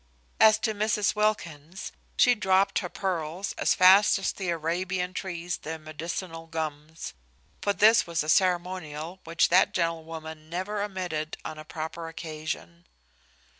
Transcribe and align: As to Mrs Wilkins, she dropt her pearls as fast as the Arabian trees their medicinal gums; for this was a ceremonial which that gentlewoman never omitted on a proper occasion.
As 0.39 0.57
to 0.57 0.73
Mrs 0.73 1.15
Wilkins, 1.15 1.91
she 2.17 2.33
dropt 2.33 2.79
her 2.79 2.89
pearls 2.89 3.53
as 3.59 3.75
fast 3.75 4.17
as 4.17 4.31
the 4.31 4.49
Arabian 4.49 5.13
trees 5.13 5.57
their 5.57 5.77
medicinal 5.77 6.47
gums; 6.47 7.13
for 7.61 7.71
this 7.71 8.07
was 8.07 8.23
a 8.23 8.27
ceremonial 8.29 9.19
which 9.25 9.49
that 9.49 9.73
gentlewoman 9.75 10.49
never 10.49 10.81
omitted 10.81 11.37
on 11.45 11.59
a 11.59 11.65
proper 11.65 12.07
occasion. 12.07 12.87